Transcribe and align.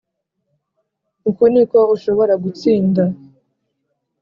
Uku 1.29 1.41
ni 1.51 1.57
uko 1.63 1.77
ushobora 1.95 2.33
gutsinda 2.43 3.03